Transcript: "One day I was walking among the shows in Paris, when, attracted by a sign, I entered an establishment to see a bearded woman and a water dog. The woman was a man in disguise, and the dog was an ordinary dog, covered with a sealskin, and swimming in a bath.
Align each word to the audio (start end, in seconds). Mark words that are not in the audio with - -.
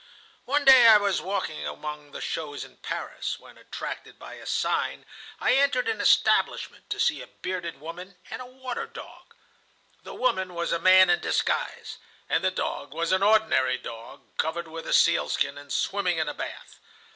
"One 0.45 0.65
day 0.65 0.87
I 0.87 0.97
was 0.97 1.21
walking 1.21 1.67
among 1.67 2.09
the 2.09 2.21
shows 2.21 2.65
in 2.65 2.77
Paris, 2.77 3.37
when, 3.37 3.55
attracted 3.59 4.17
by 4.17 4.33
a 4.33 4.47
sign, 4.47 5.05
I 5.39 5.53
entered 5.53 5.87
an 5.87 6.01
establishment 6.01 6.89
to 6.89 6.99
see 6.99 7.21
a 7.21 7.27
bearded 7.27 7.79
woman 7.79 8.17
and 8.31 8.41
a 8.41 8.47
water 8.47 8.87
dog. 8.87 9.35
The 10.01 10.15
woman 10.15 10.55
was 10.55 10.71
a 10.71 10.79
man 10.79 11.11
in 11.11 11.19
disguise, 11.19 11.99
and 12.27 12.43
the 12.43 12.49
dog 12.49 12.95
was 12.95 13.11
an 13.11 13.21
ordinary 13.21 13.77
dog, 13.77 14.23
covered 14.37 14.67
with 14.67 14.87
a 14.87 14.93
sealskin, 14.93 15.55
and 15.55 15.71
swimming 15.71 16.17
in 16.17 16.27
a 16.27 16.33
bath. 16.33 16.79